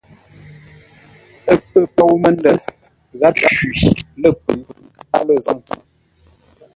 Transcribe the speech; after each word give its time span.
Ə́ 1.51 1.57
pə̂ 1.69 1.81
pôu 1.95 2.13
məndə̂, 2.21 2.53
gháp 3.19 3.35
shwi 3.55 3.89
lə̂ 4.21 4.31
pʉ̌ʉ 4.43 4.57
káa 5.09 5.21
lə̂ 5.27 5.35
zâŋ. 5.45 5.59